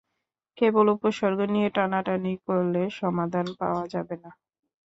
কেবল 0.57 0.85
উপসর্গ 0.95 1.39
নিয়ে 1.53 1.69
টানাটানি 1.75 2.33
করলে 2.45 2.81
সমাধান 2.99 3.47
পাওয়া 3.59 3.83
যাবে 3.93 4.15
না। 4.23 4.31